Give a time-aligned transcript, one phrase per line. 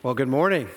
[0.00, 0.68] Well, good morning.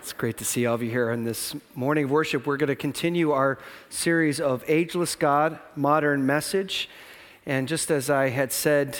[0.00, 2.44] It's great to see all of you here on this morning of worship.
[2.44, 6.88] We're going to continue our series of Ageless God, Modern Message.
[7.46, 8.98] And just as I had said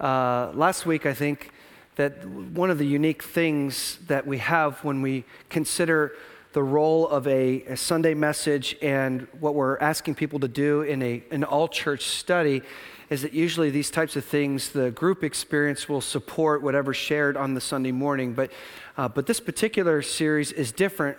[0.00, 1.50] uh, last week, I think
[1.96, 6.12] that one of the unique things that we have when we consider
[6.56, 11.02] the role of a, a Sunday message and what we're asking people to do in
[11.02, 12.62] a, an all church study
[13.10, 17.52] is that usually these types of things, the group experience will support whatever's shared on
[17.52, 18.32] the Sunday morning.
[18.32, 18.50] But,
[18.96, 21.18] uh, but this particular series is different,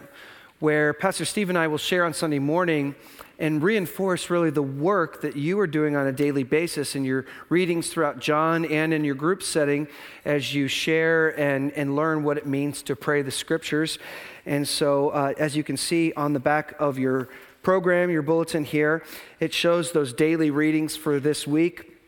[0.57, 2.95] where Pastor Steve and I will share on Sunday morning
[3.39, 7.25] and reinforce really the work that you are doing on a daily basis in your
[7.49, 9.87] readings throughout John and in your group setting
[10.25, 13.99] as you share and, and learn what it means to pray the scriptures.
[14.47, 17.27] And so, uh, as you can see on the back of your
[17.63, 19.03] program, your bulletin here,
[19.41, 21.99] it shows those daily readings for this week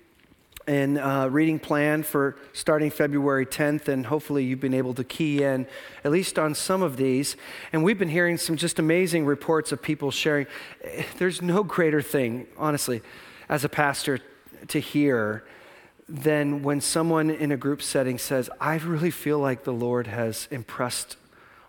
[0.65, 5.43] and uh, reading plan for starting February 10th, and hopefully you've been able to key
[5.43, 5.67] in
[6.05, 7.35] at least on some of these.
[7.73, 10.47] And we've been hearing some just amazing reports of people sharing.
[11.17, 13.01] There's no greater thing, honestly,
[13.49, 14.19] as a pastor
[14.69, 15.43] to hear
[16.07, 20.47] than when someone in a group setting says, I really feel like the Lord has
[20.51, 21.17] impressed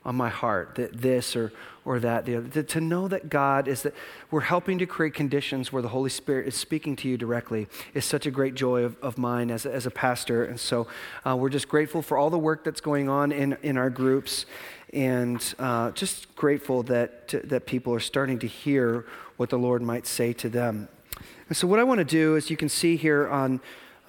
[0.05, 1.53] on my heart that this or
[1.85, 2.63] or that the other.
[2.63, 3.95] To know that God is that
[4.31, 8.05] we're helping to create conditions where the Holy Spirit is speaking to you directly is
[8.05, 10.45] such a great joy of, of mine as a, as a pastor.
[10.45, 10.87] And so
[11.27, 14.47] uh, we're just grateful for all the work that's going on in, in our groups
[14.93, 19.07] and uh, just grateful that, to, that people are starting to hear
[19.37, 20.89] what the Lord might say to them.
[21.49, 23.61] And so, what I want to do, is you can see here on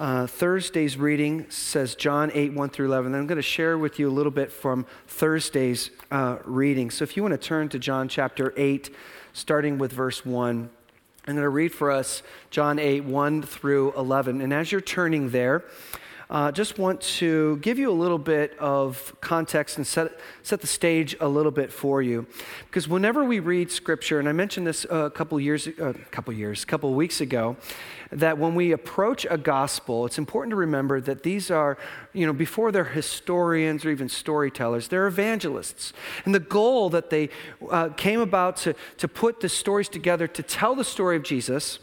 [0.01, 3.13] uh, Thursday's reading says John 8, 1 through 11.
[3.13, 6.89] I'm going to share with you a little bit from Thursday's uh, reading.
[6.89, 8.89] So if you want to turn to John chapter 8,
[9.33, 10.71] starting with verse 1,
[11.27, 14.41] I'm going to read for us John 8, 1 through 11.
[14.41, 15.65] And as you're turning there,
[16.31, 20.67] uh, just want to give you a little bit of context and set, set the
[20.67, 22.25] stage a little bit for you.
[22.67, 26.33] Because whenever we read scripture, and I mentioned this a couple years, a uh, couple
[26.33, 27.57] years, a couple weeks ago,
[28.13, 31.77] that when we approach a gospel, it's important to remember that these are,
[32.13, 35.91] you know, before they're historians or even storytellers, they're evangelists.
[36.23, 37.29] And the goal that they
[37.69, 41.79] uh, came about to, to put the stories together to tell the story of Jesus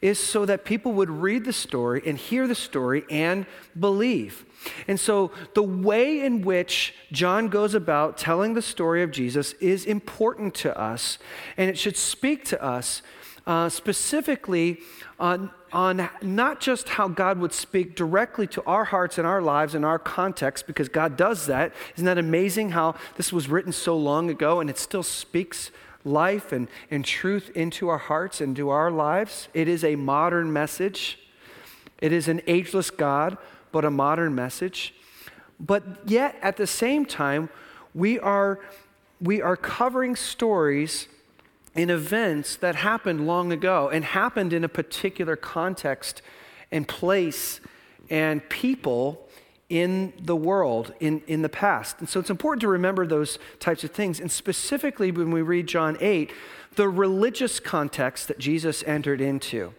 [0.00, 3.46] is so that people would read the story and hear the story and
[3.78, 4.44] believe.
[4.88, 9.84] And so, the way in which John goes about telling the story of Jesus is
[9.84, 11.18] important to us,
[11.56, 13.02] and it should speak to us
[13.46, 14.78] uh, specifically
[15.20, 19.74] on, on not just how God would speak directly to our hearts and our lives
[19.74, 21.72] and our context, because God does that.
[21.94, 25.70] Isn't that amazing how this was written so long ago and it still speaks
[26.06, 29.48] life and, and truth into our hearts and to our lives.
[29.52, 31.18] It is a modern message.
[32.00, 33.36] It is an ageless God,
[33.72, 34.94] but a modern message.
[35.58, 37.48] But yet, at the same time,
[37.94, 38.60] we are,
[39.20, 41.08] we are covering stories
[41.74, 46.22] in events that happened long ago and happened in a particular context
[46.70, 47.60] and place
[48.08, 49.25] and people
[49.68, 51.96] in the world in, in the past.
[51.98, 54.20] And so it's important to remember those types of things.
[54.20, 56.30] And specifically, when we read John 8,
[56.76, 59.72] the religious context that Jesus entered into.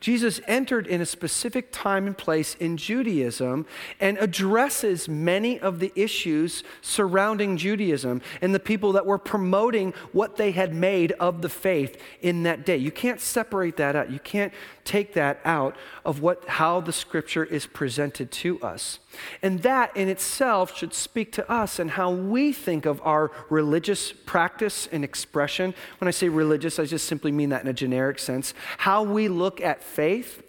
[0.00, 3.66] Jesus entered in a specific time and place in Judaism
[4.00, 10.36] and addresses many of the issues surrounding Judaism and the people that were promoting what
[10.36, 12.76] they had made of the faith in that day.
[12.76, 14.10] You can't separate that out.
[14.10, 14.52] You can't
[14.84, 18.98] take that out of what how the scripture is presented to us.
[19.42, 24.12] And that in itself should speak to us and how we think of our religious
[24.12, 25.74] practice and expression.
[25.98, 28.54] When I say religious, I just simply mean that in a generic sense.
[28.78, 30.42] How we look at faith,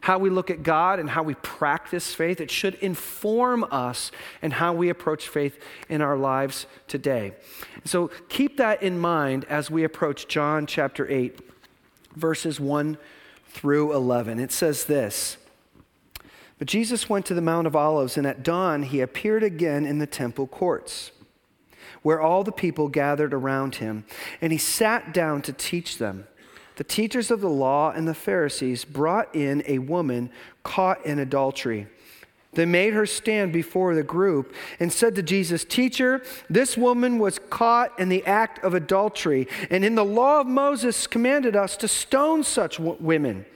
[0.00, 2.40] how we look at God, and how we practice faith.
[2.40, 4.10] It should inform us
[4.42, 7.34] and how we approach faith in our lives today.
[7.84, 11.38] So keep that in mind as we approach John chapter 8,
[12.16, 12.98] verses 1
[13.48, 14.38] through 11.
[14.40, 15.36] It says this.
[16.62, 19.98] But Jesus went to the Mount of Olives, and at dawn he appeared again in
[19.98, 21.10] the temple courts,
[22.02, 24.04] where all the people gathered around him,
[24.40, 26.28] and he sat down to teach them.
[26.76, 30.30] The teachers of the law and the Pharisees brought in a woman
[30.62, 31.88] caught in adultery.
[32.52, 37.40] They made her stand before the group and said to Jesus, Teacher, this woman was
[37.40, 41.88] caught in the act of adultery, and in the law of Moses commanded us to
[41.88, 43.46] stone such women.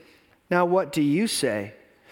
[0.51, 1.71] Now, what do you say?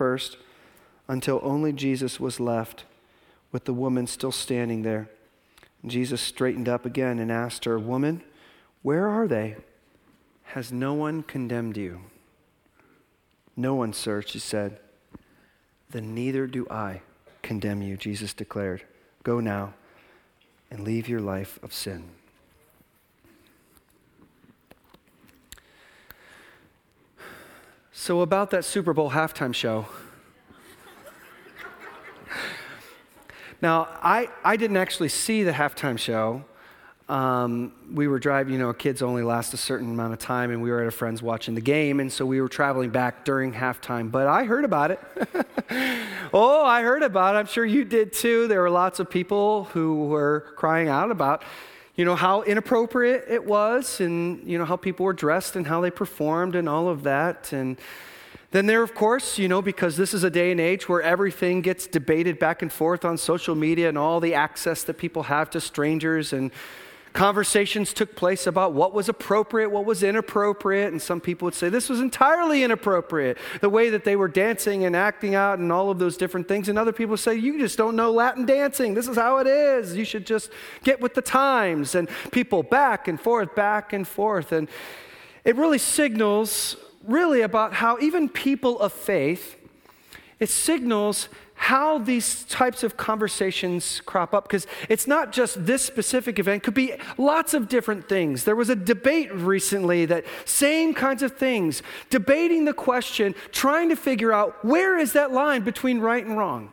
[0.00, 0.38] first,
[1.08, 2.84] until only Jesus was left,
[3.52, 5.10] with the woman still standing there.
[5.84, 8.22] Jesus straightened up again and asked her, Woman,
[8.80, 9.56] where are they?
[10.54, 12.00] Has no one condemned you?
[13.58, 14.80] No one, sir, she said.
[15.90, 17.02] Then neither do I
[17.42, 18.84] condemn you, Jesus declared.
[19.22, 19.74] Go now
[20.70, 22.08] and leave your life of sin.
[28.02, 29.84] So, about that Super Bowl halftime show.
[33.60, 36.42] now, I, I didn't actually see the halftime show.
[37.10, 40.62] Um, we were driving, you know, kids only last a certain amount of time, and
[40.62, 43.52] we were at a friend's watching the game, and so we were traveling back during
[43.52, 44.10] halftime.
[44.10, 45.00] But I heard about it.
[46.32, 47.38] oh, I heard about it.
[47.38, 48.48] I'm sure you did too.
[48.48, 51.42] There were lots of people who were crying out about
[52.00, 55.82] you know, how inappropriate it was and, you know, how people were dressed and how
[55.82, 57.52] they performed and all of that.
[57.52, 57.78] And
[58.52, 61.60] then there, of course, you know, because this is a day and age where everything
[61.60, 65.50] gets debated back and forth on social media and all the access that people have
[65.50, 66.52] to strangers and
[67.12, 71.68] Conversations took place about what was appropriate, what was inappropriate, and some people would say
[71.68, 75.90] this was entirely inappropriate, the way that they were dancing and acting out and all
[75.90, 76.68] of those different things.
[76.68, 78.94] And other people say, You just don't know Latin dancing.
[78.94, 79.96] This is how it is.
[79.96, 80.50] You should just
[80.84, 81.96] get with the times.
[81.96, 84.52] And people back and forth, back and forth.
[84.52, 84.68] And
[85.44, 89.56] it really signals, really, about how even people of faith,
[90.38, 91.28] it signals
[91.60, 96.64] how these types of conversations crop up because it's not just this specific event it
[96.64, 98.44] could be lots of different things.
[98.44, 103.94] There was a debate recently that same kinds of things debating the question trying to
[103.94, 106.72] figure out where is that line between right and wrong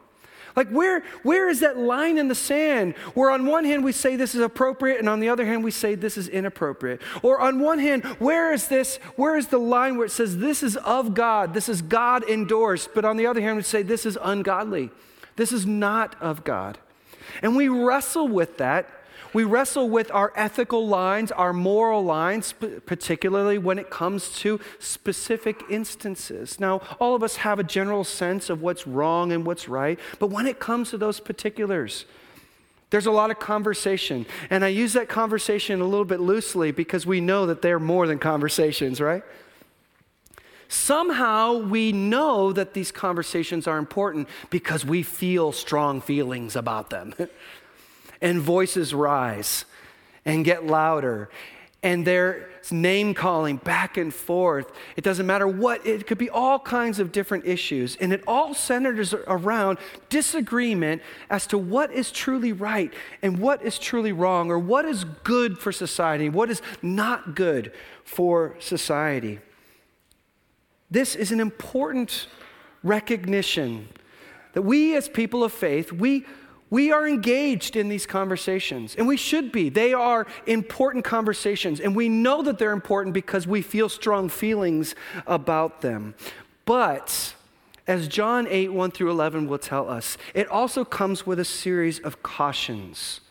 [0.57, 4.15] like, where, where is that line in the sand where on one hand we say
[4.15, 6.99] this is appropriate and on the other hand we say this is inappropriate?
[7.21, 10.63] Or on one hand, where is this, where is the line where it says this
[10.63, 14.03] is of God, this is God endorsed, but on the other hand we say this
[14.03, 14.89] is ungodly,
[15.35, 16.79] this is not of God?
[17.43, 18.89] And we wrestle with that
[19.33, 22.53] we wrestle with our ethical lines, our moral lines,
[22.85, 26.59] particularly when it comes to specific instances.
[26.59, 30.27] Now, all of us have a general sense of what's wrong and what's right, but
[30.27, 32.05] when it comes to those particulars,
[32.89, 34.25] there's a lot of conversation.
[34.49, 38.07] And I use that conversation a little bit loosely because we know that they're more
[38.07, 39.23] than conversations, right?
[40.69, 47.13] Somehow we know that these conversations are important because we feel strong feelings about them.
[48.21, 49.65] and voices rise
[50.25, 51.29] and get louder
[51.83, 54.71] and there's name calling back and forth.
[54.95, 57.95] It doesn't matter what, it could be all kinds of different issues.
[57.97, 59.77] And it all centers around
[60.09, 65.03] disagreement as to what is truly right and what is truly wrong, or what is
[65.23, 67.71] good for society, what is not good
[68.03, 69.39] for society.
[70.89, 72.27] This is an important
[72.81, 73.87] recognition
[74.53, 76.25] that we, as people of faith, we
[76.69, 79.69] we are engaged in these conversations, and we should be.
[79.69, 84.95] They are important conversations, and we know that they're important because we feel strong feelings
[85.25, 86.15] about them.
[86.65, 87.35] But,
[87.87, 91.99] as John 8, 1 through 11 will tell us, it also comes with a series
[91.99, 93.21] of cautions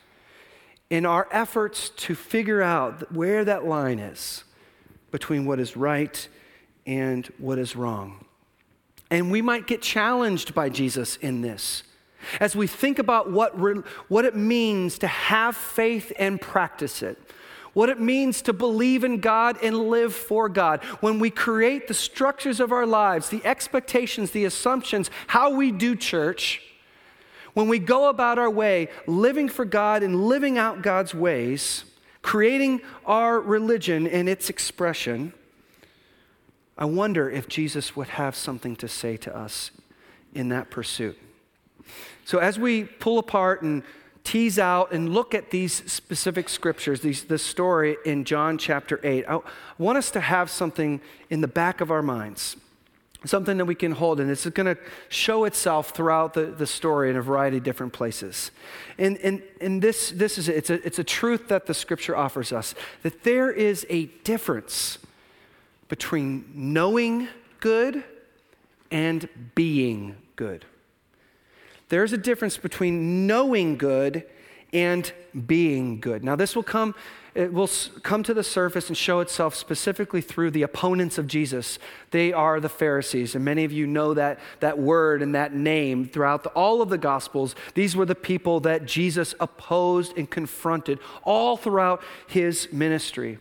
[0.88, 4.44] in our efforts to figure out where that line is
[5.10, 6.28] between what is right
[6.86, 8.24] and what is wrong.
[9.10, 11.82] And we might get challenged by Jesus in this.
[12.40, 17.18] As we think about what, re- what it means to have faith and practice it,
[17.72, 21.94] what it means to believe in God and live for God, when we create the
[21.94, 26.62] structures of our lives, the expectations, the assumptions, how we do church,
[27.52, 31.84] when we go about our way living for God and living out God's ways,
[32.22, 35.32] creating our religion and its expression,
[36.78, 39.70] I wonder if Jesus would have something to say to us
[40.34, 41.18] in that pursuit.
[42.26, 43.84] So, as we pull apart and
[44.24, 49.24] tease out and look at these specific scriptures, these, this story in John chapter 8,
[49.28, 49.38] I
[49.78, 52.56] want us to have something in the back of our minds,
[53.24, 54.76] something that we can hold, and it's going to
[55.08, 58.50] show itself throughout the, the story in a variety of different places.
[58.98, 62.52] And, and, and this, this is it's a, it's a truth that the scripture offers
[62.52, 64.98] us that there is a difference
[65.88, 67.28] between knowing
[67.60, 68.02] good
[68.90, 70.64] and being good.
[71.88, 74.24] There's a difference between knowing good
[74.72, 75.10] and
[75.46, 76.24] being good.
[76.24, 76.94] Now, this will come
[77.34, 77.69] it will
[78.02, 81.78] come to the surface and show itself specifically through the opponents of Jesus.
[82.10, 86.08] They are the Pharisees, and many of you know that, that word and that name
[86.08, 87.55] throughout the, all of the Gospels.
[87.74, 93.38] These were the people that Jesus opposed and confronted all throughout his ministry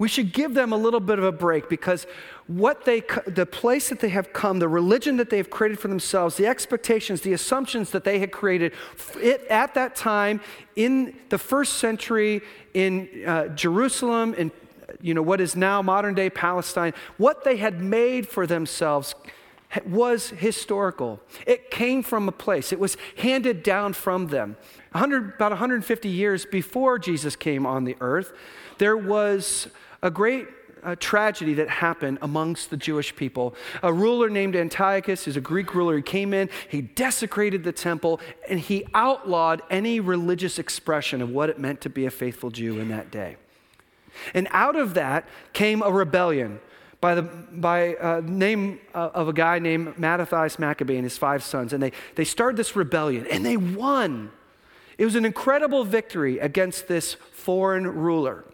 [0.00, 2.06] we should give them a little bit of a break because
[2.50, 5.86] what they, the place that they have come, the religion that they have created for
[5.86, 8.72] themselves, the expectations, the assumptions that they had created
[9.20, 10.40] it, at that time
[10.74, 12.42] in the first century
[12.74, 14.50] in uh, Jerusalem, in
[15.00, 19.14] you know, what is now modern day Palestine, what they had made for themselves
[19.86, 21.20] was historical.
[21.46, 24.56] It came from a place, it was handed down from them.
[24.90, 28.32] 100, about 150 years before Jesus came on the earth,
[28.78, 29.68] there was
[30.02, 30.48] a great
[30.82, 33.54] uh, tragedy that happened amongst the Jewish people.
[33.82, 35.96] A ruler named Antiochus is a Greek ruler.
[35.96, 41.50] He came in, he desecrated the temple, and he outlawed any religious expression of what
[41.50, 43.36] it meant to be a faithful Jew in that day.
[44.34, 46.60] And out of that came a rebellion
[47.00, 51.42] by the by uh, name uh, of a guy named Mattathias Maccabee and his five
[51.42, 51.72] sons.
[51.72, 54.30] And they, they started this rebellion, and they won.
[54.98, 58.44] It was an incredible victory against this foreign ruler.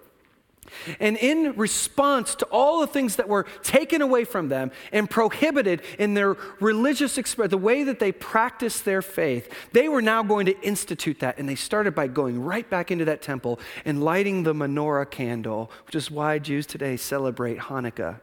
[1.00, 5.82] And in response to all the things that were taken away from them and prohibited
[5.98, 10.46] in their religious expression, the way that they practiced their faith, they were now going
[10.46, 11.38] to institute that.
[11.38, 15.70] And they started by going right back into that temple and lighting the menorah candle,
[15.86, 18.20] which is why Jews today celebrate Hanukkah,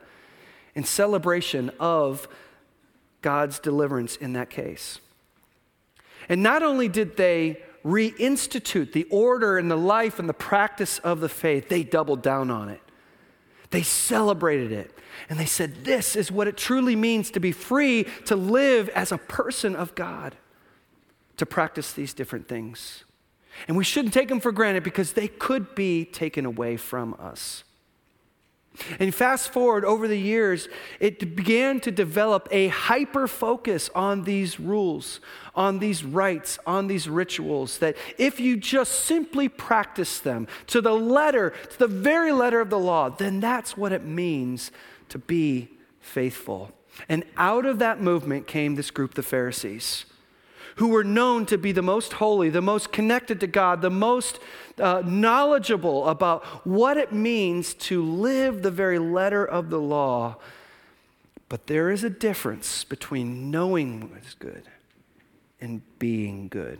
[0.76, 2.28] in celebration of
[3.22, 5.00] God's deliverance in that case.
[6.30, 11.20] And not only did they reinstitute the order and the life and the practice of
[11.20, 12.82] the faith, they doubled down on it.
[13.72, 14.98] They celebrated it.
[15.30, 19.12] And they said, This is what it truly means to be free, to live as
[19.12, 20.36] a person of God,
[21.38, 23.04] to practice these different things.
[23.68, 27.64] And we shouldn't take them for granted because they could be taken away from us.
[29.00, 30.68] And fast forward over the years,
[31.00, 35.20] it began to develop a hyper focus on these rules,
[35.56, 40.94] on these rites, on these rituals, that if you just simply practice them to the
[40.94, 44.72] letter, to the very letter of the law, then that's what it means
[45.10, 46.72] to be faithful.
[47.08, 50.06] And out of that movement came this group, the Pharisees
[50.76, 54.40] who were known to be the most holy, the most connected to God, the most
[54.80, 60.38] uh, knowledgeable about what it means to live the very letter of the law.
[61.50, 64.64] But there is a difference between knowing what is good
[65.62, 66.80] and being good.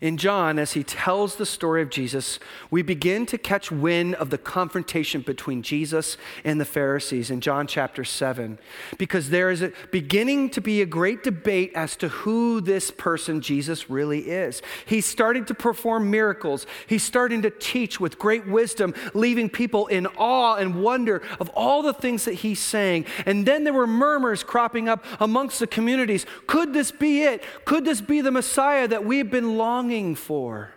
[0.00, 2.38] In John, as he tells the story of Jesus,
[2.70, 7.66] we begin to catch wind of the confrontation between Jesus and the Pharisees in John
[7.66, 8.58] chapter 7,
[8.98, 13.40] because there is a, beginning to be a great debate as to who this person
[13.40, 14.60] Jesus really is.
[14.84, 20.06] He's starting to perform miracles, he's starting to teach with great wisdom, leaving people in
[20.18, 23.06] awe and wonder of all the things that he's saying.
[23.24, 26.26] And then there were murmurs cropping up amongst the communities.
[26.46, 27.42] Could this be it?
[27.64, 29.65] Could this be the Messiah that we've been longing
[30.14, 30.70] for.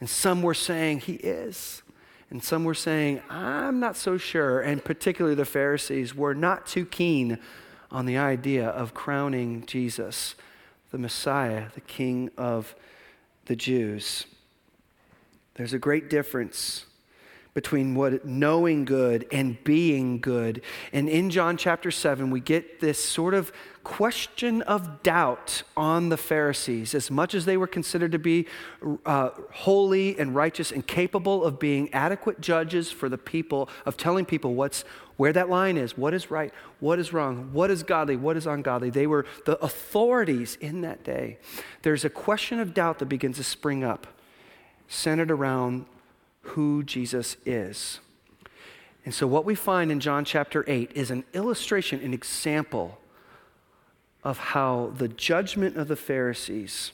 [0.00, 1.82] And some were saying, He is.
[2.30, 4.60] And some were saying, I'm not so sure.
[4.60, 7.38] And particularly the Pharisees were not too keen
[7.90, 10.34] on the idea of crowning Jesus,
[10.90, 12.74] the Messiah, the King of
[13.46, 14.26] the Jews.
[15.54, 16.86] There's a great difference
[17.54, 20.60] between what knowing good and being good.
[20.92, 23.50] And in John chapter 7, we get this sort of
[23.86, 26.92] question of doubt on the Pharisees.
[26.92, 28.44] As much as they were considered to be
[29.06, 34.24] uh, holy and righteous and capable of being adequate judges for the people, of telling
[34.24, 34.84] people what's
[35.18, 38.44] where that line is, what is right, what is wrong, what is godly, what is
[38.44, 38.90] ungodly.
[38.90, 41.38] They were the authorities in that day.
[41.82, 44.08] There's a question of doubt that begins to spring up,
[44.88, 45.86] centered around
[46.42, 48.00] who Jesus is.
[49.04, 52.98] And so, what we find in John chapter 8 is an illustration, an example
[54.26, 56.90] of how the judgment of the Pharisees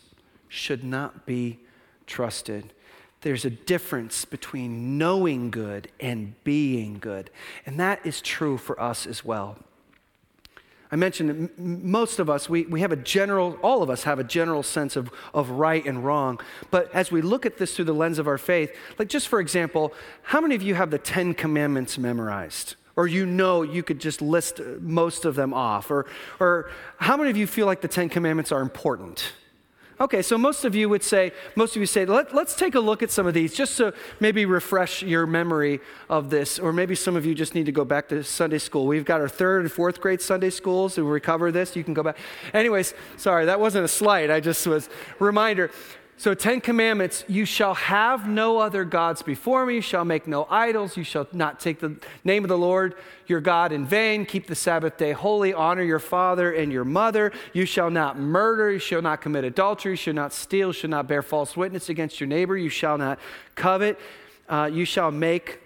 [0.49, 1.59] should not be
[2.07, 2.75] trusted.
[3.23, 7.31] There's a difference between knowing good and being good.
[7.65, 9.57] And that is true for us as well.
[10.91, 14.19] I mentioned that most of us, we, we have a general, all of us have
[14.19, 16.39] a general sense of, of right and wrong.
[16.71, 19.41] But as we look at this through the lens of our faith, like just for
[19.41, 22.77] example, how many of you have the Ten Commandments memorized?
[22.95, 25.91] Or you know you could just list most of them off?
[25.91, 26.07] Or,
[26.39, 29.33] or how many of you feel like the Ten Commandments are important?
[30.03, 32.81] Okay, so most of you would say, most of you say, Let, us take a
[32.81, 35.81] look at some of these just to maybe refresh your memory
[36.11, 36.59] of this.
[36.59, 38.87] Or maybe some of you just need to go back to Sunday school.
[38.89, 41.77] We've got our third and fourth grade Sunday schools to recover this.
[41.77, 42.17] You can go back.
[42.53, 44.29] Anyways, sorry, that wasn't a slight.
[44.29, 44.89] I just was
[45.21, 45.71] reminder.
[46.23, 50.47] So, Ten Commandments you shall have no other gods before me, you shall make no
[50.49, 52.95] idols, you shall not take the name of the Lord
[53.27, 57.33] your God in vain, keep the Sabbath day holy, honor your father and your mother,
[57.53, 60.91] you shall not murder, you shall not commit adultery, you shall not steal, you shall
[60.91, 63.19] not bear false witness against your neighbor, you shall not
[63.57, 63.99] covet,
[64.49, 65.59] uh, you shall make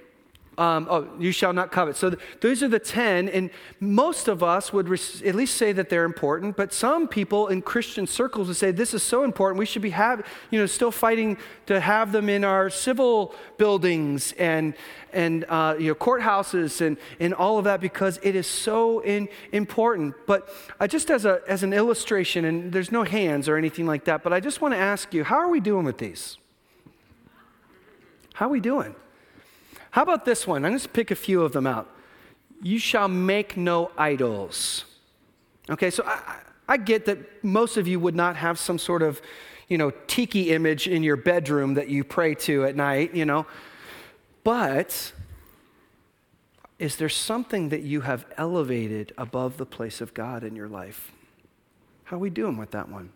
[0.59, 1.97] um, oh, you shall not covet.
[1.97, 5.91] So th- those are the 10, and most of us would at least say that
[5.91, 9.67] they're important, but some people in Christian circles would say this is so important, we
[9.67, 11.37] should be have, you know, still fighting
[11.67, 14.75] to have them in our civil buildings and,
[15.13, 19.29] and uh, you know, courthouses and, and all of that because it is so in,
[19.53, 20.15] important.
[20.27, 20.49] But
[20.81, 24.23] uh, just as, a, as an illustration, and there's no hands or anything like that,
[24.23, 26.39] but I just want to ask you, how are we doing with these?
[28.33, 28.95] How are we doing?
[29.97, 30.67] How about this one?
[30.67, 31.88] I'm to pick a few of them out.
[32.62, 34.85] You shall make no idols.
[35.71, 36.37] Okay, so I,
[36.69, 39.23] I get that most of you would not have some sort of,
[39.69, 43.47] you know, tiki image in your bedroom that you pray to at night, you know.
[44.45, 45.15] But
[46.79, 51.11] is there something that you have elevated above the place of God in your life?
[52.05, 53.12] How are we doing with that one?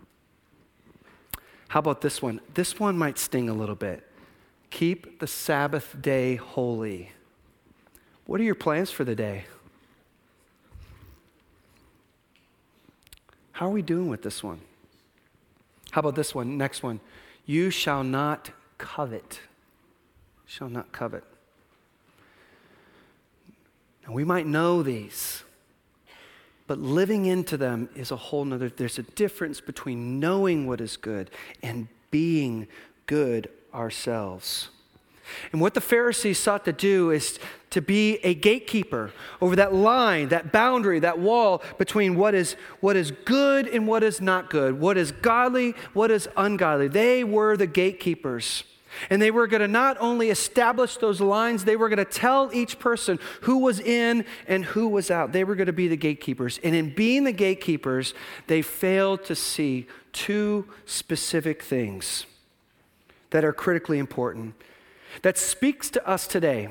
[1.68, 2.40] How about this one?
[2.54, 4.09] This one might sting a little bit.
[4.70, 7.12] Keep the Sabbath day holy.
[8.26, 9.44] What are your plans for the day?
[13.52, 14.60] How are we doing with this one?
[15.90, 16.56] How about this one?
[16.56, 17.00] Next one.
[17.44, 19.40] You shall not covet.
[20.46, 21.24] Shall not covet.
[24.06, 25.42] Now, we might know these,
[26.66, 28.68] but living into them is a whole nother.
[28.68, 31.30] There's a difference between knowing what is good
[31.62, 32.68] and being
[33.06, 34.68] good ourselves.
[35.52, 37.38] And what the Pharisees sought to do is
[37.70, 42.96] to be a gatekeeper over that line, that boundary, that wall between what is, what
[42.96, 46.88] is good and what is not good, what is godly, what is ungodly.
[46.88, 48.64] They were the gatekeepers.
[49.08, 52.50] And they were going to not only establish those lines, they were going to tell
[52.52, 55.30] each person who was in and who was out.
[55.30, 56.58] They were going to be the gatekeepers.
[56.64, 58.14] And in being the gatekeepers,
[58.48, 62.26] they failed to see two specific things
[63.30, 64.54] that are critically important
[65.22, 66.68] that speaks to us today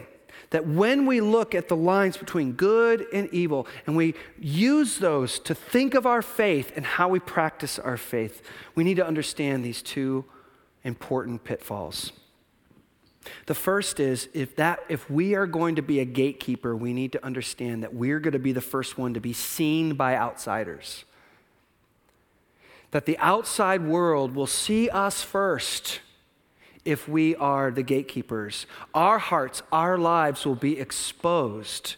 [0.51, 5.39] that when we look at the lines between good and evil and we use those
[5.39, 8.41] to think of our faith and how we practice our faith,
[8.73, 10.25] we need to understand these two
[10.83, 12.11] important pitfalls.
[13.45, 17.11] The first is if that if we are going to be a gatekeeper, we need
[17.11, 21.03] to understand that we're going to be the first one to be seen by outsiders.
[22.91, 25.99] That the outside world will see us first
[26.85, 28.65] if we are the gatekeepers.
[28.93, 31.95] Our hearts, our lives will be exposed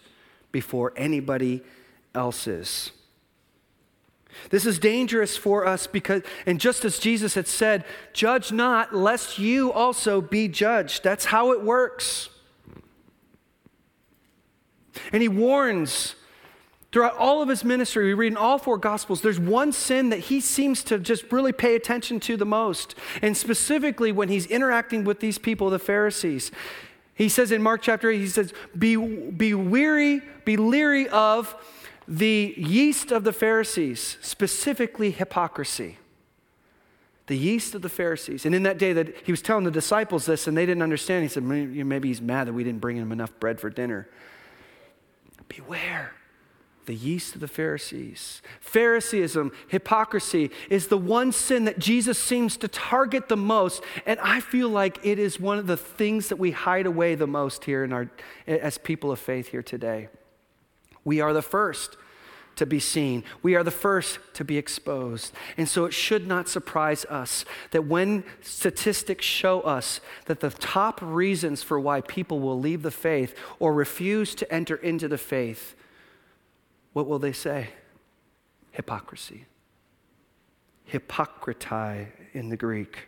[0.52, 1.62] before anybody
[2.13, 2.91] else's.
[4.50, 9.38] This is dangerous for us because, and just as Jesus had said, judge not, lest
[9.38, 11.04] you also be judged.
[11.04, 12.30] That's how it works.
[15.12, 16.15] And he warns
[16.92, 20.20] Throughout all of his ministry, we read in all four Gospels, there's one sin that
[20.20, 22.96] he seems to just really pay attention to the most.
[23.22, 26.52] And specifically when he's interacting with these people, the Pharisees.
[27.14, 31.56] He says in Mark chapter 8, he says, Be, be weary, be leery of
[32.10, 35.98] the yeast of the Pharisees, specifically hypocrisy.
[37.28, 38.46] The yeast of the Pharisees.
[38.46, 41.24] And in that day that he was telling the disciples this and they didn't understand,
[41.24, 44.10] he said, Maybe he's mad that we didn't bring him enough bread for dinner.
[45.48, 46.16] Beware
[46.86, 48.41] the yeast of the Pharisees.
[48.60, 53.84] Phariseeism, hypocrisy, is the one sin that Jesus seems to target the most.
[54.06, 57.28] And I feel like it is one of the things that we hide away the
[57.28, 58.10] most here in our,
[58.48, 60.10] as people of faith here today.
[61.04, 61.98] We are the first
[62.58, 63.24] to be seen.
[63.41, 65.34] We are the first to be exposed.
[65.58, 71.00] And so it should not surprise us that when statistics show us that the top
[71.02, 75.76] reasons for why people will leave the faith or refuse to enter into the faith
[76.94, 77.70] what will they say?
[78.72, 79.46] Hypocrisy.
[80.92, 83.08] Hypocritai in the Greek.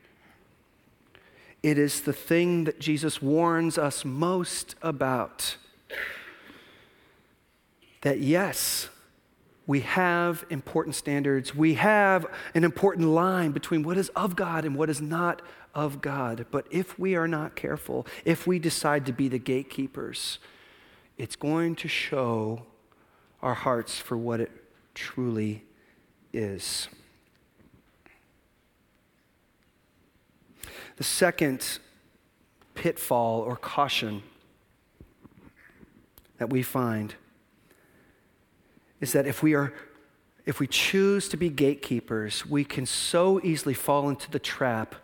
[1.62, 5.56] It is the thing that Jesus warns us most about.
[8.02, 8.90] That yes,
[9.66, 11.56] we have important standards.
[11.56, 15.42] We have an important line between what is of God and what is not
[15.74, 16.46] of God.
[16.52, 20.40] But if we are not careful, if we decide to be the gatekeepers,
[21.18, 22.64] it's going to show
[23.44, 24.50] our hearts for what it
[24.96, 25.66] truly
[26.32, 26.88] is.
[30.96, 31.80] The second
[32.74, 34.24] pitfall or caution
[36.38, 37.14] that we find
[39.02, 39.74] is that if we are
[40.46, 44.96] if we choose to be gatekeepers, we can so easily fall into the trap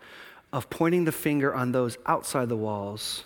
[0.52, 3.24] of pointing the finger on those outside the walls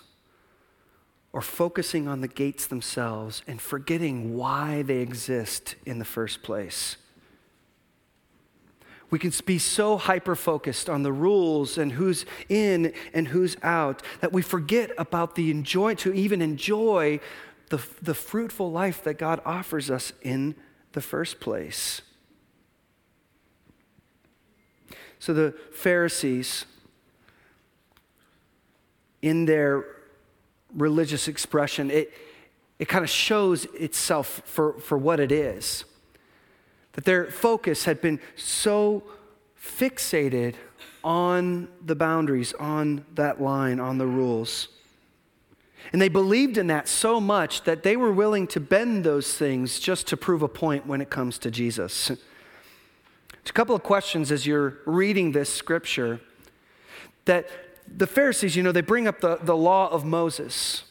[1.35, 6.95] or focusing on the gates themselves and forgetting why they exist in the first place.
[9.09, 14.01] We can be so hyper focused on the rules and who's in and who's out
[14.21, 17.19] that we forget about the enjoy to even enjoy
[17.67, 20.55] the, the fruitful life that God offers us in
[20.93, 22.01] the first place.
[25.19, 26.63] So the Pharisees,
[29.21, 29.94] in their
[30.75, 32.13] religious expression, it,
[32.79, 35.85] it kind of shows itself for, for what it is.
[36.93, 39.03] That their focus had been so
[39.59, 40.55] fixated
[41.03, 44.69] on the boundaries, on that line, on the rules.
[45.93, 49.79] And they believed in that so much that they were willing to bend those things
[49.79, 52.09] just to prove a point when it comes to Jesus.
[52.09, 56.19] a couple of questions as you're reading this scripture
[57.25, 57.47] that
[57.87, 60.83] the Pharisees, you know, they bring up the, the law of Moses.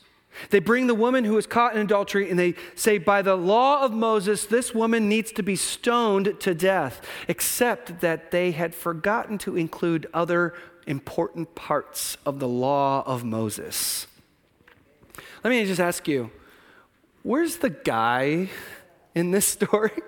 [0.51, 3.85] They bring the woman who was caught in adultery and they say, by the law
[3.85, 9.39] of Moses, this woman needs to be stoned to death, except that they had forgotten
[9.39, 10.55] to include other
[10.87, 14.07] important parts of the law of Moses.
[15.43, 16.31] Let me just ask you
[17.23, 18.49] where's the guy
[19.15, 19.93] in this story?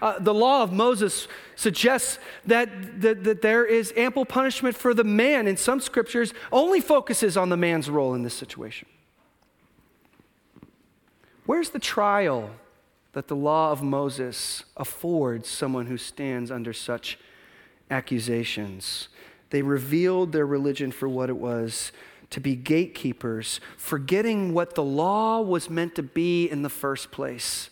[0.00, 5.04] Uh, the law of Moses suggests that, that, that there is ample punishment for the
[5.04, 5.46] man.
[5.46, 8.88] In some scriptures, only focuses on the man's role in this situation.
[11.44, 12.50] Where's the trial
[13.12, 17.18] that the law of Moses affords someone who stands under such
[17.90, 19.08] accusations?
[19.50, 21.92] They revealed their religion for what it was
[22.30, 27.68] to be gatekeepers, forgetting what the law was meant to be in the first place.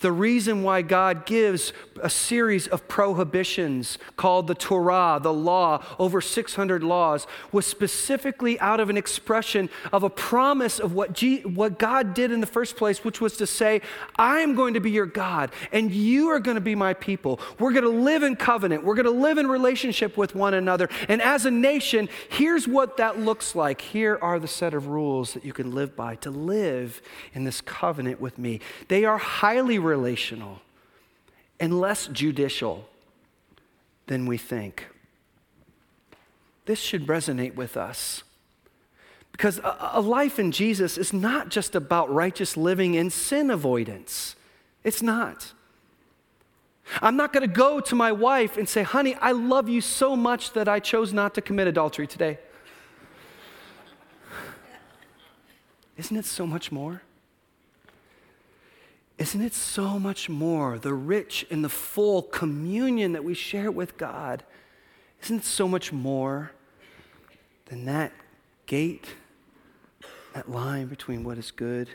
[0.00, 6.20] The reason why God gives a series of prohibitions called the Torah, the law, over
[6.20, 11.78] 600 laws, was specifically out of an expression of a promise of what, G- what
[11.78, 13.80] God did in the first place, which was to say,
[14.16, 17.40] I am going to be your God and you are going to be my people.
[17.58, 18.84] We're going to live in covenant.
[18.84, 20.88] We're going to live in relationship with one another.
[21.08, 23.80] And as a nation, here's what that looks like.
[23.80, 27.02] Here are the set of rules that you can live by to live
[27.34, 28.60] in this covenant with me.
[28.88, 30.60] They are highly relational
[31.58, 32.88] and less judicial
[34.06, 34.86] than we think.
[36.66, 38.22] This should resonate with us.
[39.32, 44.34] Because a, a, life in Jesus is not just about righteous living and sin avoidance.
[44.82, 45.52] It's not.
[47.02, 50.16] I'm not going to go to my wife and say, honey, I love you so
[50.16, 52.38] much that I chose not to commit adultery today.
[55.96, 57.02] Isn't it so much more?
[59.18, 63.96] Isn't it so much more the rich and the full communion that we share with
[63.96, 64.44] God?
[65.22, 66.52] Isn't it so much more
[67.66, 68.12] than that
[68.66, 69.06] gate,
[70.34, 71.88] that line between what is good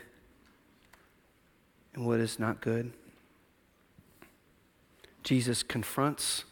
[1.94, 2.92] and what is not good?
[5.22, 6.44] Jesus confronts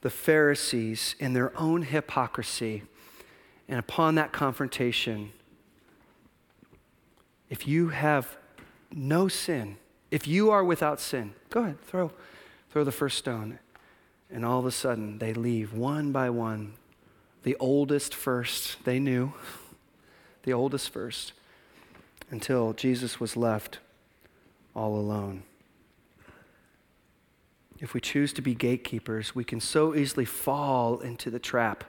[0.00, 2.82] the Pharisees in their own hypocrisy.
[3.68, 5.30] And upon that confrontation,
[7.48, 8.36] if you have
[8.92, 9.76] no sin.
[10.10, 12.10] If you are without sin, go ahead, throw,
[12.70, 13.58] throw the first stone.
[14.30, 16.74] And all of a sudden, they leave one by one.
[17.42, 19.32] The oldest first, they knew,
[20.42, 21.32] the oldest first,
[22.30, 23.78] until Jesus was left
[24.74, 25.42] all alone.
[27.80, 31.84] If we choose to be gatekeepers, we can so easily fall into the trap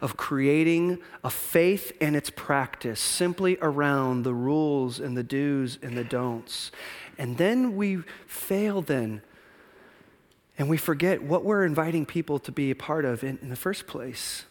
[0.00, 5.96] of creating a faith and its practice simply around the rules and the do's and
[5.96, 6.70] the don'ts.
[7.18, 9.22] And then we fail then.
[10.58, 13.56] And we forget what we're inviting people to be a part of in, in the
[13.56, 14.44] first place.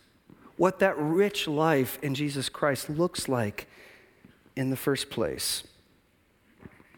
[0.58, 3.68] What that rich life in Jesus Christ looks like
[4.56, 5.64] in the first place.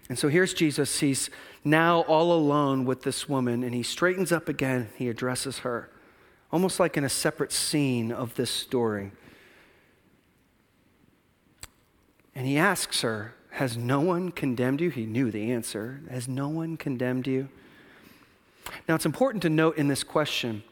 [0.09, 0.99] And so here's Jesus.
[0.99, 1.29] He's
[1.63, 4.89] now all alone with this woman, and he straightens up again.
[4.95, 5.89] He addresses her
[6.53, 9.11] almost like in a separate scene of this story.
[12.35, 14.91] And he asks her, Has no one condemned you?
[14.91, 16.01] He knew the answer.
[16.11, 17.49] Has no one condemned you?
[18.87, 20.63] Now, it's important to note in this question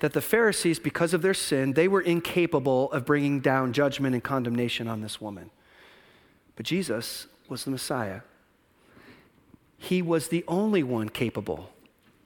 [0.00, 4.22] that the Pharisees, because of their sin, they were incapable of bringing down judgment and
[4.22, 5.50] condemnation on this woman.
[6.56, 8.20] But Jesus was the Messiah.
[9.78, 11.70] He was the only one capable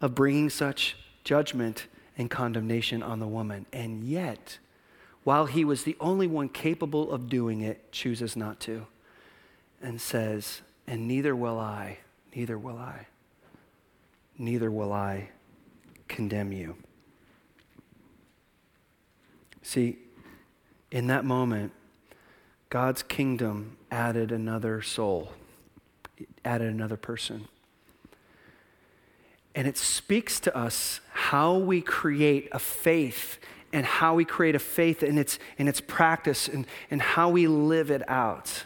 [0.01, 1.87] of bringing such judgment
[2.17, 3.67] and condemnation on the woman.
[3.73, 4.59] And yet,
[5.25, 8.87] while he was the only one capable of doing it, chooses not to
[9.83, 11.99] and says, And neither will I,
[12.35, 13.07] neither will I,
[14.39, 15.31] neither will I
[16.09, 16.77] condemn you.
[19.63, 19.99] See,
[20.91, 21.73] in that moment,
[22.71, 25.33] God's kingdom added another soul,
[26.45, 27.49] added another person.
[29.57, 33.38] And it speaks to us how we create a faith
[33.73, 37.47] and how we create a faith in its, in its practice and, and how we
[37.49, 38.64] live it out.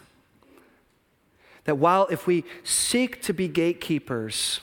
[1.65, 4.61] That while if we seek to be gatekeepers,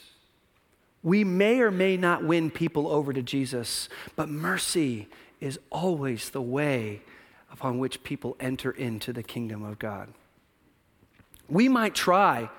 [1.01, 3.87] we may or may not win people over to Jesus,
[4.17, 5.07] but mercy
[5.39, 7.01] is always the way
[7.51, 10.09] upon which people enter into the kingdom of God.
[11.47, 12.49] We might try,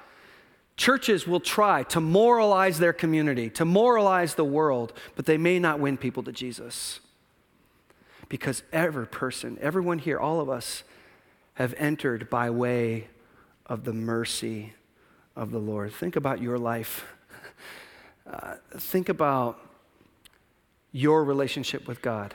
[0.79, 5.79] churches will try to moralize their community, to moralize the world, but they may not
[5.79, 7.01] win people to Jesus.
[8.31, 10.85] Because every person, everyone here, all of us,
[11.55, 13.09] have entered by way
[13.67, 14.73] of the mercy
[15.35, 15.93] of the Lord.
[15.93, 17.05] Think about your life.
[18.31, 19.59] Uh, think about
[20.93, 22.35] your relationship with God.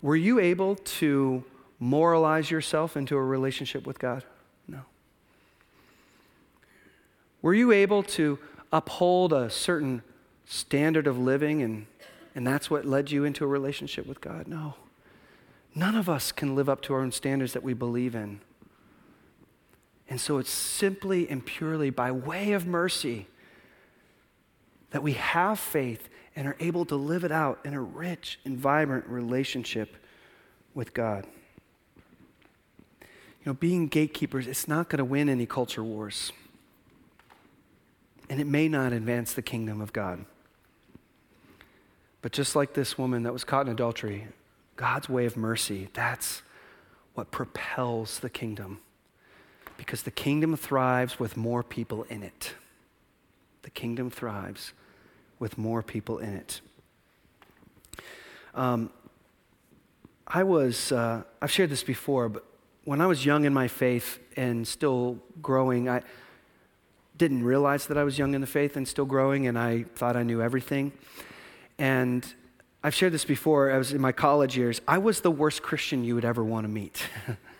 [0.00, 1.44] Were you able to
[1.78, 4.24] moralize yourself into a relationship with God?
[4.66, 4.80] No.
[7.44, 8.38] Were you able to
[8.72, 10.00] uphold a certain
[10.46, 11.84] standard of living and,
[12.34, 14.48] and that's what led you into a relationship with God?
[14.48, 14.76] No.
[15.74, 18.40] None of us can live up to our own standards that we believe in.
[20.08, 23.26] And so it's simply and purely by way of mercy
[24.92, 28.56] that we have faith and are able to live it out in a rich and
[28.56, 29.96] vibrant relationship
[30.72, 31.26] with God.
[33.02, 36.32] You know, being gatekeepers, it's not going to win any culture wars.
[38.34, 40.24] And it may not advance the kingdom of God.
[42.20, 44.26] But just like this woman that was caught in adultery,
[44.74, 46.42] God's way of mercy, that's
[47.14, 48.80] what propels the kingdom.
[49.76, 52.54] Because the kingdom thrives with more people in it.
[53.62, 54.72] The kingdom thrives
[55.38, 56.60] with more people in it.
[58.52, 58.90] Um,
[60.26, 62.44] I was, uh, I've shared this before, but
[62.82, 66.02] when I was young in my faith and still growing, I
[67.16, 70.16] didn't realize that I was young in the faith and still growing, and I thought
[70.16, 70.92] I knew everything.
[71.78, 72.26] And
[72.82, 76.04] I've shared this before, I was in my college years, I was the worst Christian
[76.04, 77.02] you would ever want to meet.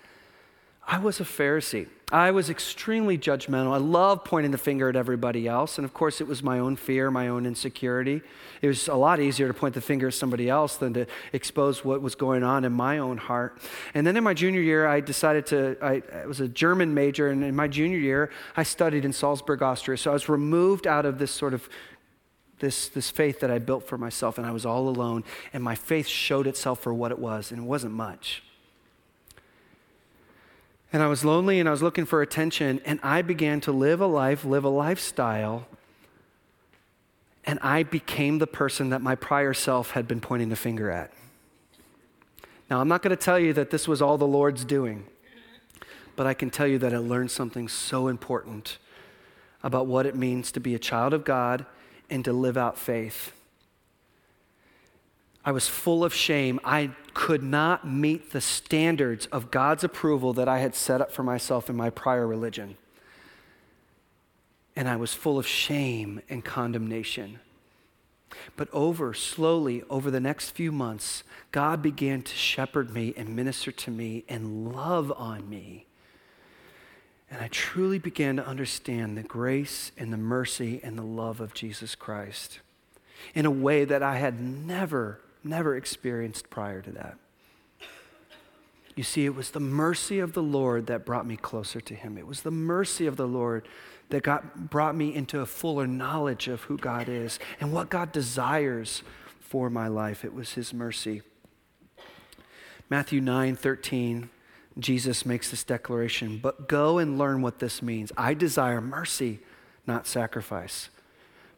[0.86, 1.88] I was a Pharisee.
[2.12, 3.72] I was extremely judgmental.
[3.72, 5.78] I loved pointing the finger at everybody else.
[5.78, 8.20] And of course, it was my own fear, my own insecurity.
[8.60, 11.84] It was a lot easier to point the finger at somebody else than to expose
[11.84, 13.58] what was going on in my own heart.
[13.94, 17.30] And then in my junior year, I decided to, I, I was a German major.
[17.30, 19.96] And in my junior year, I studied in Salzburg, Austria.
[19.96, 21.68] So I was removed out of this sort of
[22.60, 25.74] this, this faith that I built for myself, and I was all alone, and my
[25.74, 28.42] faith showed itself for what it was, and it wasn't much.
[30.94, 34.00] And I was lonely and I was looking for attention, and I began to live
[34.00, 35.66] a life, live a lifestyle,
[37.44, 41.10] and I became the person that my prior self had been pointing the finger at.
[42.70, 45.04] Now, I'm not going to tell you that this was all the Lord's doing,
[46.14, 48.78] but I can tell you that I learned something so important
[49.64, 51.66] about what it means to be a child of God
[52.08, 53.32] and to live out faith.
[55.44, 56.60] I was full of shame.
[56.62, 61.22] I could not meet the standards of God's approval that I had set up for
[61.22, 62.76] myself in my prior religion.
[64.76, 67.38] And I was full of shame and condemnation.
[68.56, 71.22] But over, slowly, over the next few months,
[71.52, 75.86] God began to shepherd me and minister to me and love on me.
[77.30, 81.54] And I truly began to understand the grace and the mercy and the love of
[81.54, 82.60] Jesus Christ
[83.34, 87.16] in a way that I had never never experienced prior to that.
[88.96, 92.16] You see, it was the mercy of the Lord that brought me closer to Him.
[92.16, 93.66] It was the mercy of the Lord
[94.10, 98.12] that got, brought me into a fuller knowledge of who God is and what God
[98.12, 99.02] desires
[99.40, 100.24] for my life.
[100.24, 101.22] It was His mercy.
[102.88, 104.30] Matthew 9 13,
[104.78, 108.12] Jesus makes this declaration, but go and learn what this means.
[108.16, 109.40] I desire mercy,
[109.86, 110.90] not sacrifice.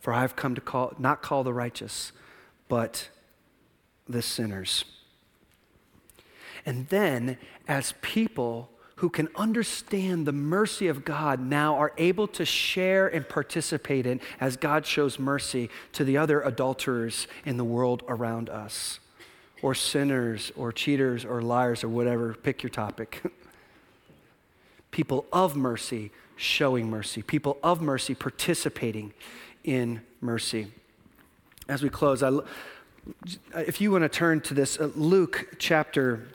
[0.01, 2.13] For I have come to call, not call the righteous,
[2.69, 3.09] but
[4.09, 4.85] the sinners.
[6.65, 7.39] And then,
[7.69, 13.29] as people who can understand the mercy of God now are able to share and
[13.29, 18.99] participate in as God shows mercy to the other adulterers in the world around us,
[19.61, 23.23] or sinners, or cheaters, or liars, or whatever, pick your topic.
[24.91, 29.13] people of mercy showing mercy, people of mercy participating
[29.63, 30.73] in mercy.
[31.69, 32.31] As we close, I
[33.55, 36.29] if you want to turn to this, uh, Luke chapter,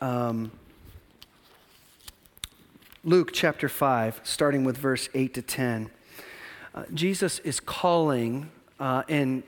[0.00, 0.50] um,
[3.04, 5.90] Luke chapter 5, starting with verse 8 to 10.
[6.74, 9.42] Uh, Jesus is calling uh, and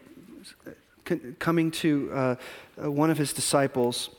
[1.39, 2.37] coming to uh,
[2.83, 4.11] uh, one of his disciples,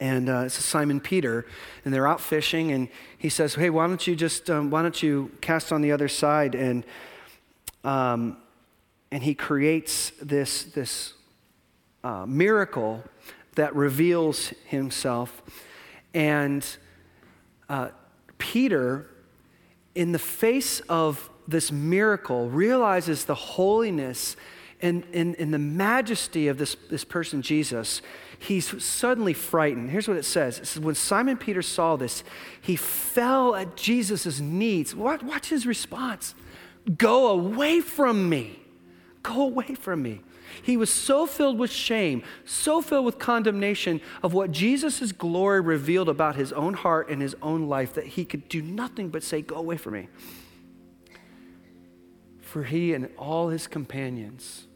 [0.00, 1.46] and uh, it's Simon Peter,
[1.84, 5.02] and they're out fishing, and he says, "Hey, why don't you just um, why don't
[5.02, 6.84] you cast on the other side?" And
[7.84, 8.36] um,
[9.14, 11.14] and he creates this this
[12.02, 13.04] uh, miracle
[13.54, 15.40] that reveals himself,
[16.12, 16.66] and
[17.68, 17.90] uh,
[18.38, 19.08] Peter,
[19.94, 24.34] in the face of this miracle, realizes the holiness
[24.82, 28.02] and, and, and the majesty of this, this person, Jesus.
[28.40, 29.90] He's suddenly frightened.
[29.90, 32.24] Here's what it says it says, When Simon Peter saw this,
[32.60, 34.92] he fell at Jesus' knees.
[34.92, 36.34] Watch, watch his response
[36.98, 38.63] Go away from me.
[39.24, 40.20] Go away from me.
[40.62, 46.10] He was so filled with shame, so filled with condemnation of what Jesus' glory revealed
[46.10, 49.40] about his own heart and his own life that he could do nothing but say,
[49.42, 50.08] Go away from me.
[52.40, 54.66] For he and all his companions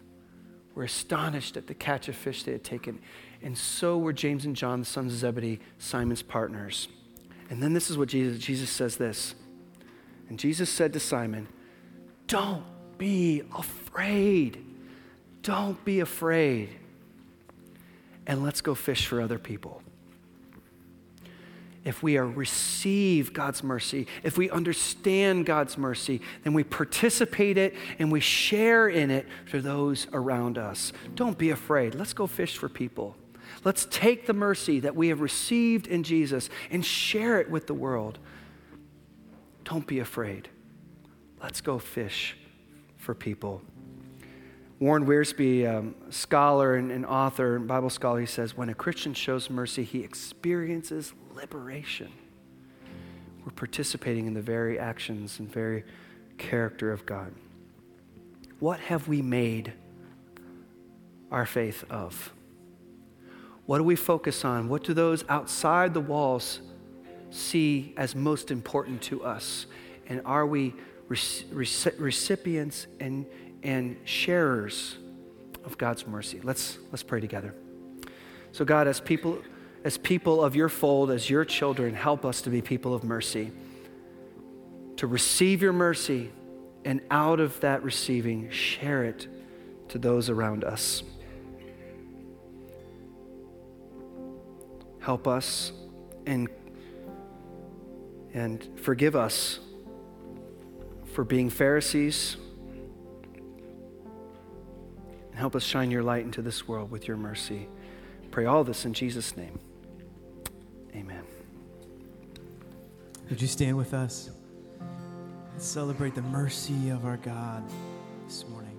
[0.74, 3.00] were astonished at the catch of fish they had taken,
[3.42, 6.88] and so were James and John, the sons of Zebedee, Simon's partners.
[7.50, 9.34] And then this is what Jesus, Jesus says this.
[10.30, 11.48] And Jesus said to Simon,
[12.26, 12.64] Don't
[12.98, 14.64] be afraid.
[15.42, 16.70] Don't be afraid.
[18.26, 19.82] And let's go fish for other people
[21.88, 27.74] if we are receive God's mercy, if we understand God's mercy, then we participate it
[27.98, 30.92] and we share in it for those around us.
[31.14, 31.94] Don't be afraid.
[31.94, 33.16] Let's go fish for people.
[33.64, 37.74] Let's take the mercy that we have received in Jesus and share it with the
[37.74, 38.18] world.
[39.64, 40.50] Don't be afraid.
[41.42, 42.36] Let's go fish
[42.98, 43.62] for people.
[44.80, 49.12] Warren Wiersbe, um, scholar and, and author and Bible scholar, he says, when a Christian
[49.14, 52.12] shows mercy, he experiences liberation.
[53.44, 55.84] We're participating in the very actions and very
[56.36, 57.32] character of God.
[58.60, 59.72] What have we made
[61.32, 62.32] our faith of?
[63.66, 64.68] What do we focus on?
[64.68, 66.60] What do those outside the walls
[67.30, 69.66] see as most important to us?
[70.08, 70.74] And are we
[71.08, 73.26] recipients and
[73.62, 74.96] and sharers
[75.64, 76.40] of God's mercy.
[76.42, 77.54] Let's, let's pray together.
[78.52, 79.42] So, God, as people,
[79.84, 83.52] as people of your fold, as your children, help us to be people of mercy,
[84.96, 86.30] to receive your mercy,
[86.84, 89.26] and out of that receiving, share it
[89.88, 91.02] to those around us.
[95.00, 95.72] Help us
[96.26, 96.48] and,
[98.34, 99.60] and forgive us
[101.18, 102.36] for being Pharisees
[105.26, 107.66] And help us shine your light into this world with your mercy.
[108.30, 109.58] Pray all this in Jesus' name.
[110.94, 111.24] Amen.
[113.30, 114.30] Would you stand with us
[114.78, 117.68] and celebrate the mercy of our God
[118.28, 118.78] this morning?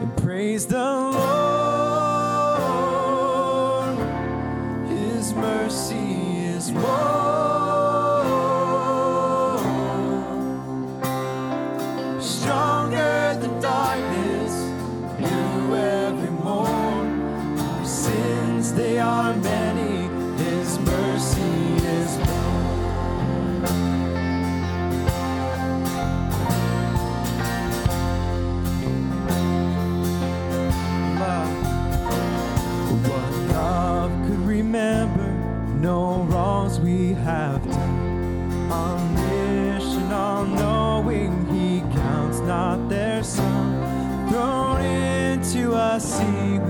[0.00, 1.68] And praise the Lord,
[4.88, 6.16] His mercy
[6.48, 7.13] is more.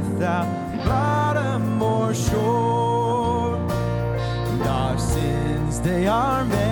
[0.09, 0.47] without
[0.85, 3.57] bottom or shore.
[3.57, 6.64] And our sins, they are many.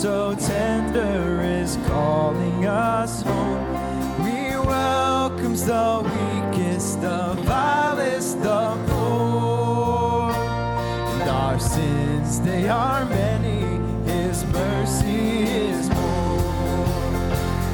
[0.00, 4.24] So tender is calling us home.
[4.24, 10.32] We welcomes the weakest, the vilest, the poor.
[10.32, 13.60] And our sins, they are many,
[14.10, 16.96] His mercy is more.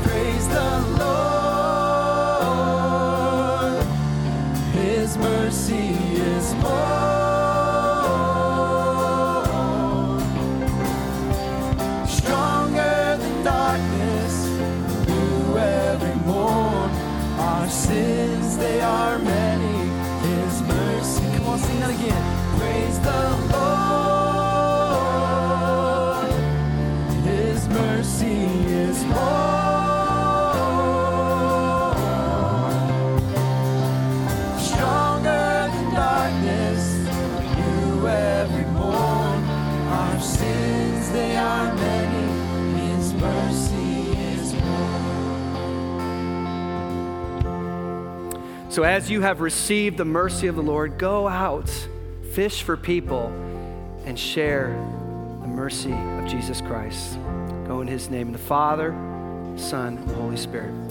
[0.02, 1.25] Praise the Lord.
[48.76, 51.70] So, as you have received the mercy of the Lord, go out,
[52.34, 53.28] fish for people,
[54.04, 54.68] and share
[55.40, 57.18] the mercy of Jesus Christ.
[57.66, 58.90] Go in his name, the Father,
[59.56, 60.85] Son, and Holy Spirit.